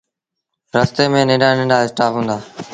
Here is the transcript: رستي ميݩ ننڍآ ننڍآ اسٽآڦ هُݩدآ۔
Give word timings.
رستي 0.75 1.03
ميݩ 1.11 1.27
ننڍآ 1.27 1.49
ننڍآ 1.57 1.77
اسٽآڦ 1.83 2.13
هُݩدآ۔ 2.15 2.37